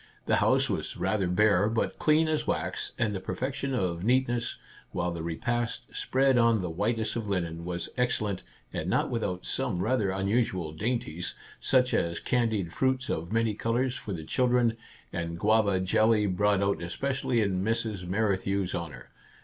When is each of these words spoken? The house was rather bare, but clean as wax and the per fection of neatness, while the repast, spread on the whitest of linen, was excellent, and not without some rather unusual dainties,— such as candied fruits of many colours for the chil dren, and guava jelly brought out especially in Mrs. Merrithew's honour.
The 0.25 0.37
house 0.37 0.67
was 0.67 0.97
rather 0.97 1.27
bare, 1.27 1.69
but 1.69 1.99
clean 1.99 2.27
as 2.27 2.47
wax 2.47 2.93
and 2.97 3.13
the 3.13 3.19
per 3.19 3.35
fection 3.35 3.75
of 3.75 4.03
neatness, 4.03 4.57
while 4.89 5.11
the 5.11 5.21
repast, 5.21 5.85
spread 5.95 6.39
on 6.39 6.59
the 6.59 6.71
whitest 6.71 7.15
of 7.15 7.27
linen, 7.27 7.65
was 7.65 7.87
excellent, 7.97 8.41
and 8.73 8.89
not 8.89 9.11
without 9.11 9.45
some 9.45 9.79
rather 9.83 10.09
unusual 10.09 10.71
dainties,— 10.71 11.35
such 11.59 11.93
as 11.93 12.19
candied 12.19 12.73
fruits 12.73 13.09
of 13.11 13.31
many 13.31 13.53
colours 13.53 13.95
for 13.95 14.11
the 14.11 14.23
chil 14.23 14.47
dren, 14.47 14.75
and 15.13 15.37
guava 15.37 15.79
jelly 15.79 16.25
brought 16.25 16.63
out 16.63 16.81
especially 16.81 17.39
in 17.39 17.63
Mrs. 17.63 18.03
Merrithew's 18.07 18.73
honour. 18.73 19.11